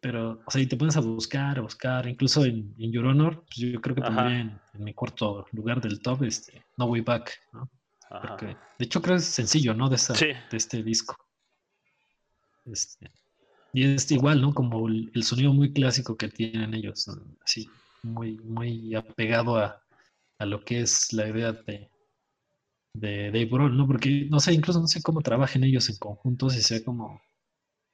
[0.03, 3.45] Pero, o sea, y te pones a buscar, a buscar, incluso en, en Your Honor,
[3.45, 7.01] pues yo creo que pondría en, en mi cuarto lugar del top, este, No Way
[7.01, 7.69] Back, ¿no?
[8.09, 9.87] Porque, de hecho, creo que es sencillo, ¿no?
[9.87, 10.27] De, esta, Sí.
[10.27, 11.15] de este disco.
[12.65, 13.09] Este,
[13.71, 14.53] y es igual, ¿no?
[14.53, 17.23] Como el, el sonido muy clásico que tienen ellos, ¿no?
[17.45, 17.67] así,
[18.03, 19.81] muy, muy apegado a,
[20.37, 21.89] a lo que es la idea de,
[22.93, 23.87] de Dave Grohl, ¿no?
[23.87, 27.21] Porque, no sé, incluso no sé cómo trabajen ellos en conjunto, si sea como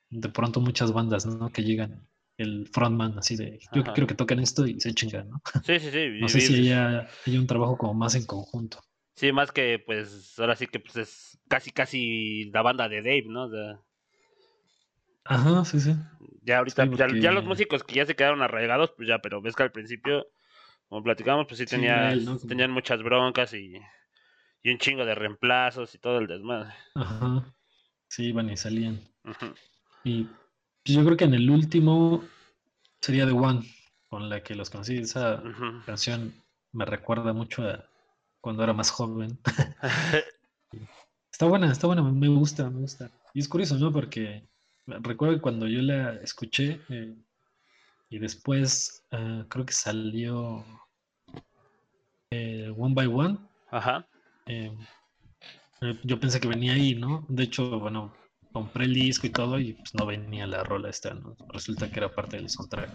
[0.09, 1.49] de pronto muchas bandas, ¿no?
[1.51, 3.93] Que llegan el frontman así de, yo Ajá.
[3.93, 5.41] quiero que toquen esto y se chingan, ¿no?
[5.63, 6.07] Sí, sí, sí.
[6.19, 8.79] No sé si haya, haya un trabajo como más en conjunto.
[9.15, 13.25] Sí, más que pues ahora sí que pues es casi casi la banda de Dave,
[13.27, 13.43] ¿no?
[13.45, 13.79] O sea,
[15.25, 15.93] Ajá, sí, sí.
[16.41, 19.19] ya ahorita Sí, ya, porque- ya los músicos que ya se quedaron arraigados, pues ya,
[19.19, 20.25] pero ves que al principio,
[20.87, 22.37] como platicamos, pues sí, Sí, tenía, él, ¿no?
[22.37, 23.75] Como- tenían muchas broncas y,
[24.63, 26.73] y un chingo de reemplazos y todo el desmadre.
[26.95, 27.53] Ajá.
[28.07, 28.99] Sí, iban y salían.
[29.25, 29.53] Ujú.
[30.03, 32.23] Y pues, yo creo que en el último
[33.01, 33.65] sería The One,
[34.07, 34.97] con la que los conocí.
[34.97, 35.41] Esa
[35.85, 36.33] canción
[36.71, 37.85] me recuerda mucho a
[38.41, 39.37] cuando era más joven.
[41.31, 43.09] Está buena, está buena, me gusta, me gusta.
[43.33, 43.93] Y es curioso, ¿no?
[43.93, 44.43] Porque
[44.87, 47.15] recuerdo que cuando yo la escuché eh,
[48.09, 50.65] y después ah, creo que salió
[52.31, 53.37] eh, One by One.
[53.71, 54.05] Ajá.
[54.47, 54.75] Eh,
[56.03, 57.25] yo pensé que venía ahí, ¿no?
[57.29, 58.13] De hecho, bueno,
[58.51, 61.35] compré el disco y todo y pues no venía la rola esta, ¿no?
[61.53, 62.89] Resulta que era parte del soundtrack.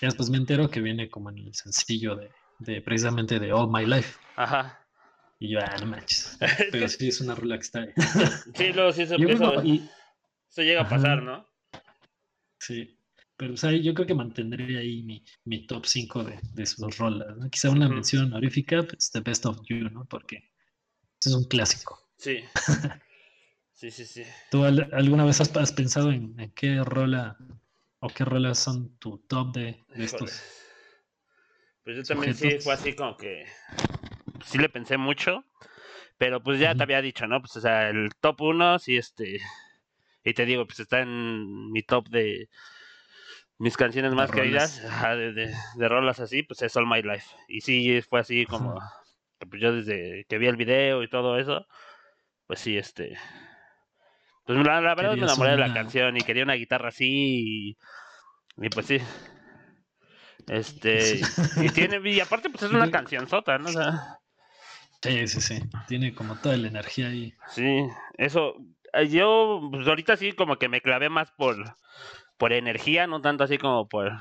[0.00, 3.70] Y después me entero que viene como en el sencillo de, de precisamente de All
[3.70, 4.18] My Life.
[4.36, 4.84] Ajá.
[5.40, 6.36] Y yo, ah, no manches.
[6.72, 7.90] Pero sí es una rola que está ahí.
[8.54, 9.16] Sí, luego sí, eso-
[9.62, 9.88] que- y-
[10.50, 10.96] eso llega a Ajá.
[10.96, 11.46] pasar, ¿no?
[12.60, 12.94] sí.
[13.36, 16.98] Pero o sea, yo creo que mantendré ahí mi, mi top 5 de, de sus
[16.98, 17.36] rolas.
[17.36, 17.48] ¿no?
[17.48, 20.06] Quizá una mención honorífica, pues The Best of You, ¿no?
[20.06, 20.50] Porque
[21.24, 22.10] es un clásico.
[22.16, 22.38] Sí.
[23.78, 24.24] Sí, sí, sí.
[24.50, 27.36] ¿Tú al- alguna vez has, has pensado en, en qué rola
[28.00, 30.42] o qué rolas son tu top de, estos?
[31.84, 33.46] Pues yo también sí fue así como que
[34.44, 35.44] sí le pensé mucho,
[36.16, 37.40] pero pues ya te había dicho, ¿no?
[37.40, 39.38] Pues o sea, el top 1 sí este
[40.24, 42.48] y te digo, pues está en mi top de
[43.58, 47.28] mis canciones más queridas, ajá, de, de, de rolas así, pues es All My Life.
[47.46, 48.80] Y sí fue así como
[49.48, 51.64] pues yo desde que vi el video y todo eso,
[52.48, 53.16] pues sí este
[54.56, 57.06] pues la, la verdad me enamoré de la canción y quería una guitarra así
[57.68, 57.78] y,
[58.66, 58.98] y pues sí.
[60.48, 63.70] Este, y tiene, y aparte, pues es una canción sota, ¿no?
[63.70, 64.20] O sea,
[65.02, 65.62] Sí, sí, sí.
[65.86, 67.32] Tiene como toda la energía ahí.
[67.46, 68.56] sí, eso.
[68.92, 71.56] eh, Yo, pues ahorita sí, como que me clavé más por,
[72.38, 74.12] por energía, no tanto así como por,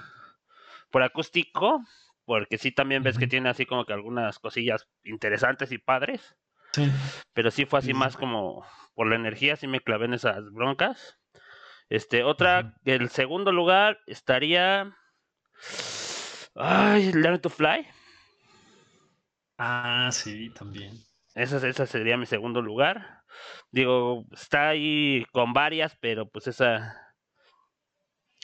[0.91, 1.83] por acústico,
[2.25, 6.35] porque sí también ves que tiene así como que algunas cosillas interesantes y padres,
[6.77, 6.91] Sí.
[7.33, 7.99] pero sí fue así Sí, sí.
[7.99, 11.17] más como por la energía, sí me clavé en esas broncas.
[11.89, 14.93] Este, otra, el segundo lugar estaría.
[16.55, 17.85] Ay, Learn to Fly.
[19.57, 20.93] Ah, sí, también.
[21.35, 23.21] Esa, esa sería mi segundo lugar.
[23.71, 26.95] Digo, está ahí con varias, pero pues esa.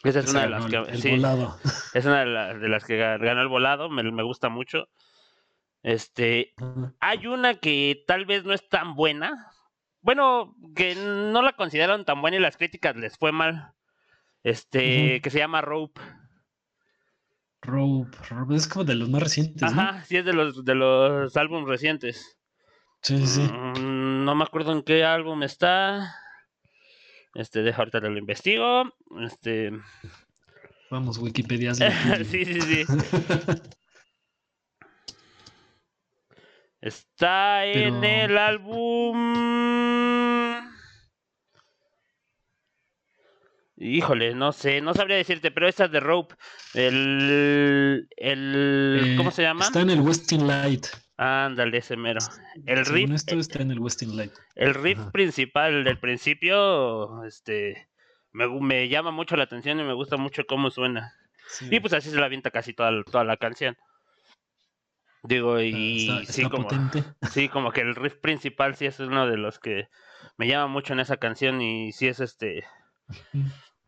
[0.03, 0.75] Esa es una de las que.
[0.77, 1.57] el sí, volado.
[1.93, 3.89] es una de, la- de las que ga- ganó el volado.
[3.89, 4.87] Me, me gusta mucho.
[5.83, 6.53] Este.
[6.99, 9.51] Hay una que tal vez no es tan buena.
[10.01, 13.73] Bueno, que no la consideraron tan buena y las críticas les fue mal.
[14.43, 16.01] Este, que se llama Rope.
[17.61, 19.81] Rope, Rope, es como de los más recientes, ¿no?
[19.81, 22.37] Ajá, sí es de los, de los álbumes recientes.
[23.01, 23.41] Sí, sí.
[23.41, 26.13] Mm, no me acuerdo en qué álbum está.
[27.35, 28.83] Este, deja ahorita lo investigo.
[29.21, 29.71] Este,
[30.89, 31.73] Vamos, Wikipedia.
[32.25, 32.85] sí, sí, sí.
[36.83, 39.17] Está en Pero- el álbum.
[43.77, 46.35] Híjole, no sé, no sabría decirte, pero esta es de Rope.
[46.73, 48.07] El.
[48.17, 49.63] el ¿Cómo Eh, se llama?
[49.65, 50.87] Está en el Westin Light.
[51.17, 52.19] Ándale, ese mero.
[52.65, 54.33] El Según riff, esto está en el Westin Light.
[54.55, 55.11] el riff Ajá.
[55.11, 57.87] principal del principio, este.
[58.31, 61.13] Me, me llama mucho la atención y me gusta mucho cómo suena.
[61.47, 61.67] Sí.
[61.71, 63.77] Y pues así se la avienta casi toda, toda la canción.
[65.23, 67.03] Digo, y está, sí, como, potente.
[67.31, 69.87] sí, como que el riff principal sí es uno de los que
[70.37, 72.65] me llama mucho en esa canción y sí es este,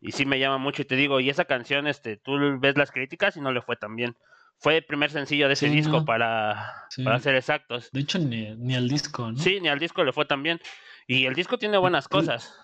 [0.00, 2.90] y sí me llama mucho y te digo, y esa canción, este, tú ves las
[2.90, 4.16] críticas y no le fue tan bien.
[4.58, 6.04] Fue el primer sencillo de ese Sí, disco no.
[6.06, 7.02] para, Sí.
[7.02, 7.90] para ser exactos.
[7.92, 9.38] De hecho, ni, ni al disco, ¿no?
[9.38, 10.60] Sí, ni al disco le fue tan bien.
[11.06, 12.54] Y el disco tiene buenas cosas.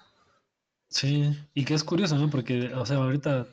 [0.89, 2.31] Sí, y que es curioso, ¿no?
[2.31, 3.47] Porque, o sea, ahorita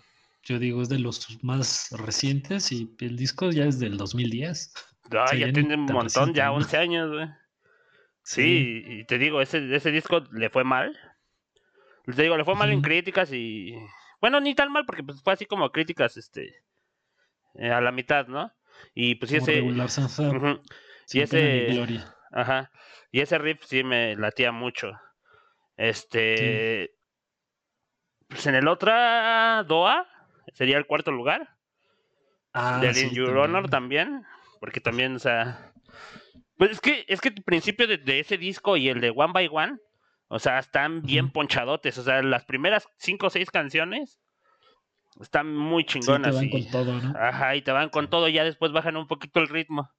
[0.44, 4.74] yo digo, es de los más recientes y el disco ya es del 2010.
[5.12, 6.56] Ah, sí, ya tiene un montón, ya ¿no?
[6.56, 7.28] 11 años, güey.
[8.24, 10.98] Sí, y te digo, ese, ese disco le fue mal.
[12.06, 13.76] Te digo, le fue mal en críticas y.
[14.22, 16.64] Bueno, ni tan mal, porque pues, fue así como críticas, este.
[17.56, 18.52] eh, a la mitad, ¿no?
[18.94, 19.54] Y pues como ese.
[19.56, 19.90] regular
[21.12, 22.04] y ese-.
[22.32, 22.72] Ajá.
[23.12, 24.92] Y ese riff sí me latía mucho.
[25.76, 26.94] Este.
[28.28, 30.08] Pues en el otra Doa
[30.54, 31.56] sería el cuarto lugar.
[32.54, 33.38] Ah, del sí, Your.
[33.38, 34.24] Honor también.
[34.60, 35.74] Porque también, o sea.
[36.58, 39.32] Pues es que, es que el principio de, de ese disco y el de One
[39.34, 39.78] by One,
[40.28, 41.98] o sea, están bien ponchadotes.
[41.98, 44.20] O sea, las primeras cinco o seis canciones
[45.22, 46.36] están muy Sí, te chingonas.
[46.36, 47.14] van y, con todo, ¿no?
[47.18, 49.90] Ajá, y te van con todo, y ya después bajan un poquito el ritmo.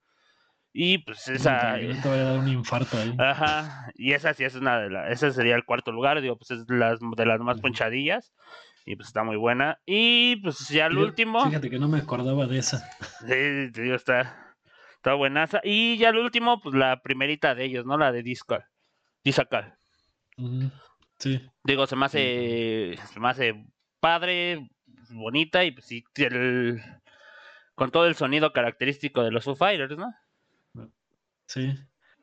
[0.73, 1.75] Y pues esa.
[1.75, 3.15] Te vaya a dar un infarto ahí.
[3.19, 6.53] Ajá, y esa sí es una de las, ese sería el cuarto lugar, digo, pues
[6.53, 8.33] es las, de las más ponchadillas,
[8.87, 9.81] y pues está muy buena.
[9.85, 12.89] Y pues ya el último, Fíjate que no me acordaba de esa.
[13.21, 14.50] sí, te digo, está,
[15.01, 15.61] está buenaza.
[15.65, 17.97] Y ya el último, pues la primerita de ellos, ¿no?
[17.97, 18.65] La de Discal,
[19.25, 19.75] Disacal.
[21.19, 21.41] Sí.
[21.65, 23.65] Digo, se me hace, se me hace
[23.99, 24.71] padre,
[25.11, 26.83] bonita, y pues sí, el,
[27.75, 30.15] con todo el sonido característico de los Foo Fighters, ¿no?
[31.47, 31.75] Sí,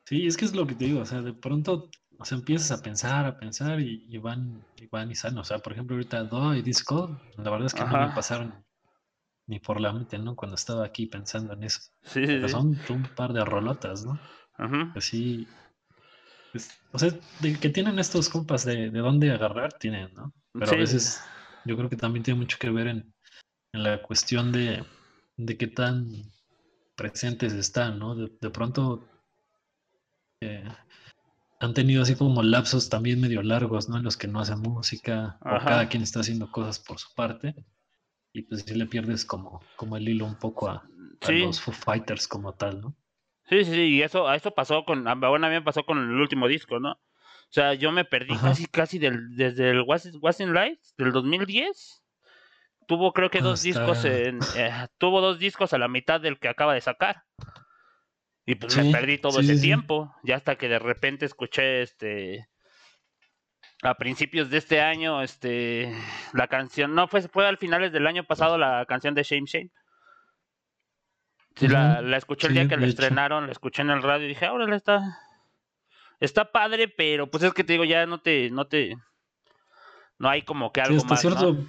[0.04, 2.78] sí, es que es lo que te digo, o sea, de pronto, o sea, empiezas
[2.78, 5.96] a pensar, a pensar y, y van, y van y salen, o sea, por ejemplo,
[5.96, 8.64] ahorita Do y Disco, la verdad es que no me pasaron
[9.48, 10.36] ni por la mente, ¿no?
[10.36, 11.80] Cuando estaba aquí pensando en eso.
[12.02, 12.52] Sí, sí, Pero sí.
[12.54, 14.20] son un par de rolotas, ¿no?
[14.58, 14.92] Ujú.
[14.96, 15.48] Así,
[16.52, 17.10] es- o sea,
[17.42, 20.32] de que tienen estos compas de, de dónde agarrar, tienen, ¿no?
[20.52, 20.76] Pero Sí.
[20.76, 21.20] a veces
[21.64, 23.14] yo creo que también tiene mucho que ver en,
[23.74, 24.84] en la cuestión de,
[25.36, 26.10] de qué tan
[26.96, 28.14] presentes están, ¿no?
[28.14, 29.08] De, de pronto
[30.40, 30.64] eh,
[31.60, 33.96] han tenido así como lapsos también medio largos, ¿no?
[33.98, 35.66] En los que no hacen música, o Ajá.
[35.66, 37.54] cada quien está haciendo cosas por su parte,
[38.32, 40.82] y pues sí le pierdes como, como el hilo un poco a,
[41.22, 41.40] a Sí.
[41.40, 42.94] los Foo Fighters como tal, ¿no?
[43.48, 45.98] Sí, sí, sí, y eso, a eso pasó con, bueno, a mí me pasó con
[45.98, 46.92] el último disco, ¿no?
[46.92, 48.48] O sea, yo me perdí Ajá.
[48.48, 52.02] casi, casi del, desde el Was, Was in Lights del 2010.
[52.86, 56.38] Tuvo creo que dos Hasta- discos en, eh, tuvo dos discos a la mitad del
[56.38, 57.22] que acaba de sacar.
[58.44, 59.62] Y pues me perdí todo sí, ese sí.
[59.62, 62.48] tiempo, ya hasta que de repente escuché este
[63.82, 65.92] a principios de este año, este
[66.32, 69.70] la canción, no fue, fue al finales del año pasado la canción de Shame Shame.
[71.56, 72.90] Sí, la, escuché el Sí, día que la hecho.
[72.90, 75.00] estrenaron, la escuché en el radio y dije, ahora está,
[76.20, 78.94] está padre, pero pues es que te digo, ya no te, no te,
[80.18, 81.66] no hay como que Sí, algo hasta más, cierto, ¿no?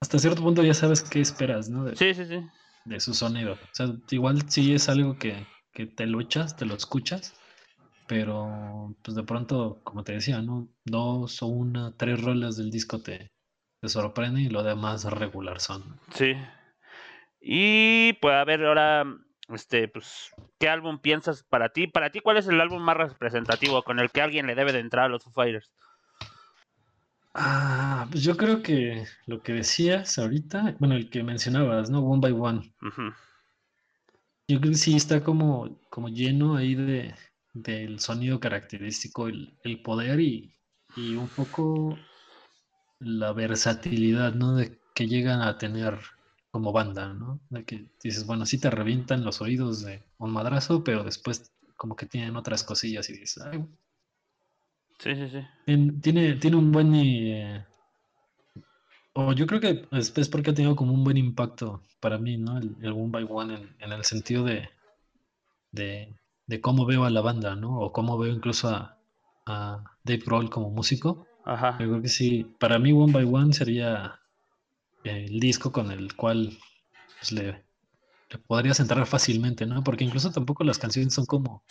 [0.00, 1.84] hasta cierto punto ya sabes qué esperas, ¿no?
[1.84, 2.40] De, Sí, sí, sí.
[2.84, 3.52] de su sonido.
[3.54, 7.34] O sea, igual sí es algo que, que te lo echas, te lo escuchas,
[8.06, 10.68] pero pues de pronto, como te decía, ¿no?
[10.84, 13.30] Dos o una, tres rolas del disco te,
[13.80, 15.98] te sorprenden y lo demás regular son.
[16.14, 16.34] Sí.
[17.40, 19.04] Y pues a ver ahora,
[19.48, 21.86] este, pues, ¿qué álbum piensas para ti?
[21.86, 24.80] Para ti, ¿cuál es el álbum más representativo con el que alguien le debe de
[24.80, 25.72] entrar a los Foo Fighters?
[27.34, 32.00] Ah, pues yo creo que lo que decías ahorita, bueno, el que mencionabas, ¿no?
[32.00, 32.72] One by One.
[34.48, 37.14] Yo creo que sí está como, como lleno ahí de,
[37.54, 40.54] del sonido característico, el, el poder y,
[40.96, 41.96] y un poco
[43.00, 44.54] la versatilidad, ¿no?
[44.56, 45.98] De que llegan a tener
[46.50, 47.40] como banda, ¿no?
[47.50, 51.96] De que dices, bueno, sí te revientan los oídos de un madrazo, pero después como
[51.96, 53.64] que tienen otras cosillas y dices, "Ay,
[54.98, 55.46] Sí, sí, sí.
[55.66, 57.64] tien- tiene, tiene un buen, eh,
[59.14, 62.36] O yo creo que es, es porque ha tenido como un buen impacto para mí,
[62.36, 62.58] ¿no?
[62.58, 64.68] El, el One by One en, en el sentido de,
[65.72, 66.14] de,
[66.46, 67.78] de cómo veo a la banda, ¿no?
[67.80, 68.98] O cómo veo incluso a,
[69.46, 71.26] a Dave Grohl como músico.
[71.44, 71.72] Ajá.
[71.80, 74.18] Yo creo que sí, para mí One by One sería
[75.04, 76.56] el disco con el cual
[77.18, 77.64] pues, le,
[78.30, 79.82] le podrías entrar fácilmente, ¿no?
[79.84, 81.64] Porque incluso tampoco las canciones son como,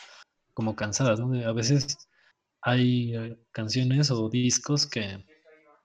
[0.54, 1.30] como cansadas, ¿no?
[1.30, 1.98] De- A veces
[2.62, 5.26] hay eh, canciones o discos que,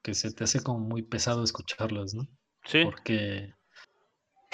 [0.03, 2.27] que se te hace como muy pesado escucharlos, ¿no?
[2.67, 2.85] Sí.
[2.85, 3.55] Porque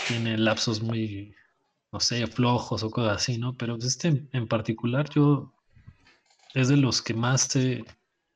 [0.06, 1.34] tiene lapsos muy,
[1.92, 3.54] no sé, flojos o cosas así, ¿no?
[3.56, 5.52] Pero pues, este en- particular yo
[6.54, 7.84] es de los que más he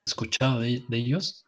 [0.06, 1.44] escuchado de, de ellos.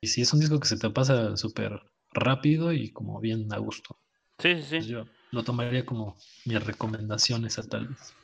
[0.00, 1.80] Y sí, es un disco que se te pasa súper
[2.12, 3.96] rápido y como bien a gusto.
[4.38, 4.92] Sí, sí, Pues sí.
[4.92, 8.14] yo lo tomaría como mi recomendación esa tal vez.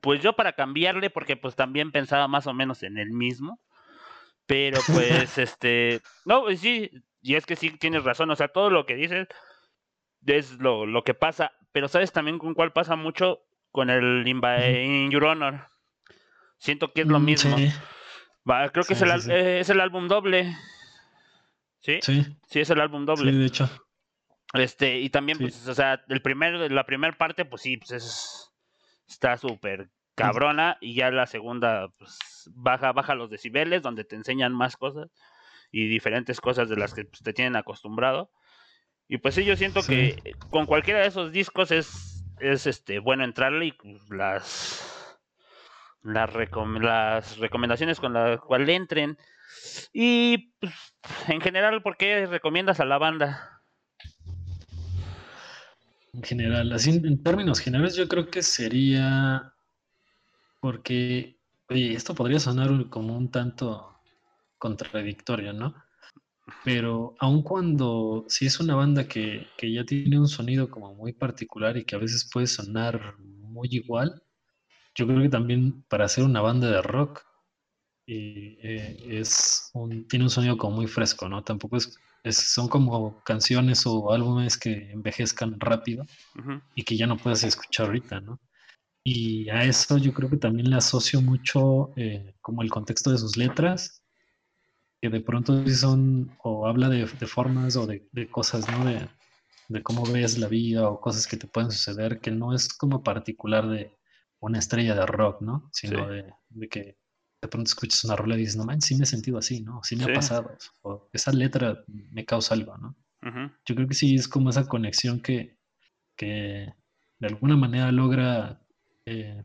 [0.00, 3.60] Pues yo para cambiarle, porque pues también pensaba más o menos en el mismo.
[4.46, 6.02] Pero pues este.
[6.24, 6.90] No, sí,
[7.22, 8.30] y es que sí tienes razón.
[8.30, 9.28] O sea, todo lo que dices
[10.26, 11.52] es lo, lo que pasa.
[11.72, 14.66] Pero sabes también con cuál pasa mucho con el Ujú.
[14.66, 15.68] In Your Honor.
[16.58, 17.58] Siento que es lo Mm, mismo.
[17.58, 17.68] Sí,
[18.48, 19.30] Va, creo que es, Sí, el, sí, sí.
[19.32, 20.54] eh, es el álbum doble.
[21.80, 21.98] ¿Sí?
[22.02, 23.32] sí, sí, es el álbum sí, doble.
[23.32, 23.68] de hecho.
[24.54, 25.44] Este, y también, Sí.
[25.44, 28.52] pues, o sea, el primer, la primera parte, pues sí, pues es,
[29.08, 34.52] está súper cabrona, y ya la segunda, pues, baja, baja los decibeles, donde te enseñan
[34.52, 35.08] más cosas,
[35.70, 38.30] y diferentes cosas de las que pues, te tienen acostumbrado.
[39.12, 39.92] Y pues sí, yo siento Sí.
[39.92, 43.74] que con cualquiera de esos discos es, es este, bueno entrarle y
[44.08, 45.18] las,
[46.02, 49.18] las, recom- las recomendaciones con las cuales entren.
[49.92, 50.72] Y pues,
[51.28, 53.60] en general, ¿por qué recomiendas a la banda?
[56.14, 59.52] En general, así en, términos generales, yo creo que sería
[60.60, 61.36] porque,
[61.68, 63.94] oye, esto podría sonar como un tanto
[64.56, 65.74] contradictorio, ¿no?
[66.64, 71.12] Pero aun cuando si es una banda que, que ya tiene un sonido como muy
[71.12, 74.22] particular y que a veces puede sonar muy igual,
[74.94, 77.22] yo creo que también para ser una banda de rock
[78.06, 81.42] y, eh, es un, tiene un sonido como muy fresco, ¿no?
[81.44, 86.06] Tampoco es, es- son como canciones o álbumes que envejezcan rápido
[86.74, 88.40] y que ya no puedes escuchar ahorita, ¿no?
[89.04, 93.18] Y a eso yo creo que también le asocio mucho eh, como el contexto de
[93.18, 94.01] sus letras,
[95.02, 98.84] que de pronto sí son, o habla de, de formas o de, de cosas, ¿no?
[98.84, 99.08] De,
[99.68, 103.02] de cómo ves la vida o cosas que te pueden suceder, que no es como
[103.02, 103.92] particular de
[104.38, 105.68] una estrella de rock, ¿no?
[105.72, 106.14] Sino Sí.
[106.14, 106.98] de, de que
[107.42, 109.80] de pronto escuchas una rola y dices, no man, sí me he sentido así, ¿no?
[109.82, 110.10] Sí me Sí.
[110.12, 112.96] ha pasado, o esa letra me causa algo, ¿no?
[113.66, 115.58] Yo creo que sí es como esa conexión que,
[116.16, 116.72] que
[117.18, 118.64] de alguna manera logra
[119.04, 119.44] eh,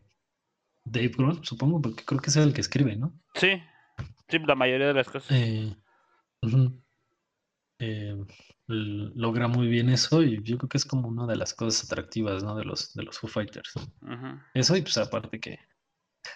[0.85, 3.19] Dave Grohl, supongo, porque creo que es el que escribe, ¿no?
[3.33, 3.49] Sí,
[4.29, 5.31] sí, la mayoría de las cosas.
[5.31, 5.75] Eh,
[6.43, 6.81] ujú.
[7.79, 8.15] Eh,
[8.67, 11.85] l- logra muy bien eso y yo creo que es como una de las cosas
[11.85, 12.55] atractivas, ¿no?
[12.55, 13.73] De los, de los Foo Fighters.
[14.53, 15.59] Eso y pues aparte que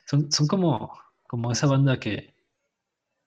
[0.08, 2.36] son, son como, como esa banda que,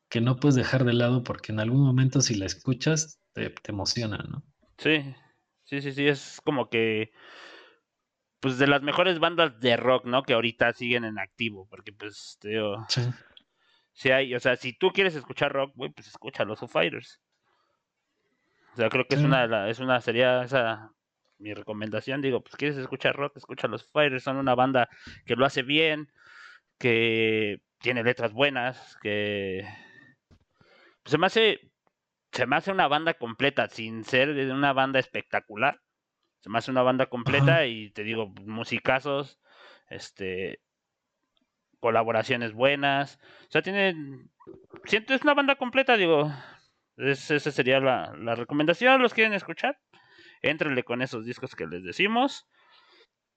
[0.08, 3.72] que no puedes dejar de lado porque en algún momento si la escuchas te, te
[3.72, 4.44] emociona, ¿no?
[4.78, 5.14] Sí,
[5.64, 7.12] sí, sí, sí, es como que,
[8.40, 10.22] pues de las mejores bandas de rock, ¿no?
[10.22, 13.02] Que ahorita siguen en activo, porque pues, te digo, Sí.
[13.94, 17.20] Si hay, o sea, si tú quieres escuchar rock, güey, pues escucha los Foo Fighters.
[18.74, 20.90] O sea, creo que es una, es una, sería esa
[21.38, 24.88] mi recomendación, digo, pues quieres escuchar rock, escucha los Foo Fighters, son una banda
[25.24, 26.10] que lo hace bien,
[26.78, 29.64] que tiene letras buenas, que
[31.04, 31.60] pues, se me hace,
[32.32, 35.80] se me hace una banda completa, sin ser una banda espectacular.
[36.40, 37.66] Se me hace una banda completa Ajá.
[37.66, 39.40] y te digo, musicazos,
[39.88, 40.60] este,
[41.84, 43.18] colaboraciones buenas.
[43.42, 43.94] O sea, tiene,
[44.86, 46.32] siento, es una banda completa, digo.
[46.96, 49.02] Es- esa sería la, la recomendación.
[49.02, 49.78] ¿Los quieren escuchar?
[50.40, 52.46] Éntrenle con esos discos que les decimos.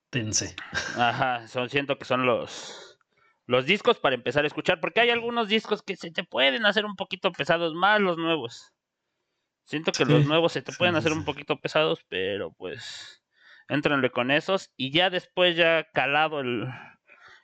[0.10, 0.56] Tense.
[0.96, 2.98] Ajá, son, siento que son los,
[3.48, 6.86] los discos para empezar a escuchar, porque hay algunos discos que se te pueden hacer
[6.86, 8.74] un poquito pesados, más los nuevos.
[9.66, 11.18] Siento que los nuevos se te sí, pueden hacer sí.
[11.18, 13.22] un poquito pesados, pero pues
[13.68, 16.68] entrenle con esos y ya después ya calado el,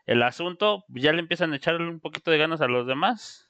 [0.05, 3.49] el asunto, ya le empiezan a echarle un poquito de ganas a los demás.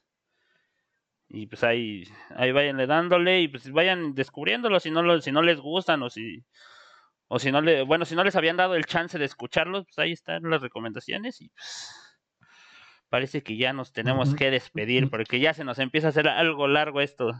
[1.29, 2.03] Y pues ahí,
[2.35, 6.09] ahí vayanle dándole y pues vayan descubriéndolo si no, lo- si no les gustan o
[6.09, 6.43] si,
[7.27, 9.97] o si no le, bueno, si no les habían dado el chance de escucharlos, pues
[9.97, 11.89] ahí están las recomendaciones y pues
[13.09, 16.67] parece que ya nos tenemos que despedir porque ya se nos empieza a hacer algo
[16.67, 17.31] largo esto.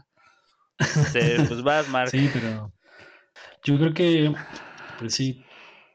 [0.78, 2.10] Este, pues vas, Mark.
[2.10, 2.72] Sí, pero
[3.62, 4.32] yo creo que,
[4.98, 5.44] pues sí,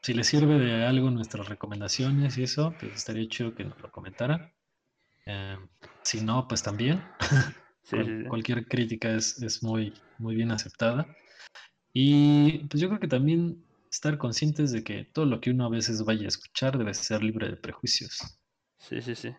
[0.02, 3.90] si les sirve de algo nuestras recomendaciones y eso, pues estaría chido que nos lo
[3.90, 4.52] comentaran.
[5.26, 5.56] Eh,
[6.02, 7.02] si no, pues también.
[7.82, 8.28] Sí, Cual- sí, sí.
[8.28, 11.06] Cualquier crítica es, es muy, muy bien aceptada.
[11.92, 15.70] Y pues yo creo que también estar conscientes de que todo lo que uno a
[15.70, 18.38] veces vaya a escuchar debe ser libre de prejuicios.
[18.78, 19.34] Sí, sí, sí.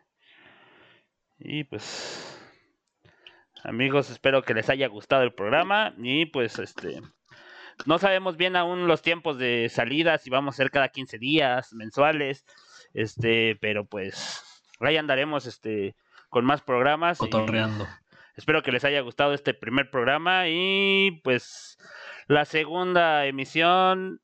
[1.40, 2.38] Y pues,
[3.64, 5.94] amigos, espero que les haya gustado el programa.
[5.98, 7.00] Y pues, este,
[7.86, 11.74] no sabemos bien aún los tiempos de salida, si vamos a ser cada 15 días,
[11.74, 12.46] mensuales,
[12.94, 14.44] este, pero pues,
[14.80, 15.96] ahí andaremos, este,
[16.30, 17.18] con más programas.
[17.18, 17.88] Cotorreando.
[18.36, 21.78] espero que les haya gustado este primer programa y pues,
[22.28, 24.22] la segunda emisión.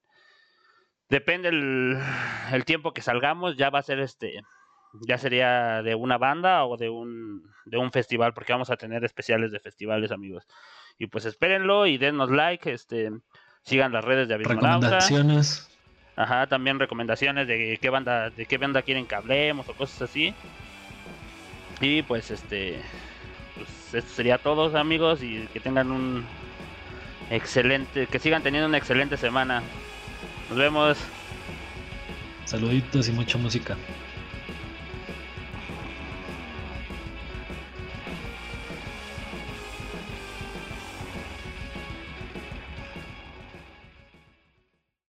[1.10, 1.98] Depende el,
[2.52, 4.42] el tiempo que salgamos, ya va a ser este,
[5.06, 9.04] ya sería de una banda o de un, de un festival, porque vamos a tener
[9.04, 10.46] especiales de festivales, amigos.
[10.98, 13.12] Y pues espérenlo y denos like, este,
[13.68, 14.88] sigan las redes de Abismonauta.
[14.88, 15.70] Recomendaciones.
[16.16, 20.34] Ajá, también recomendaciones de qué banda, de qué banda quieren que hablemos o cosas así.
[21.82, 22.80] Y pues este,
[23.56, 26.26] pues esto sería todo, amigos, y que tengan un
[27.30, 29.62] excelente, que sigan teniendo una excelente semana.
[30.50, 30.98] Nos vemos.
[32.46, 33.76] Saluditos y mucha música.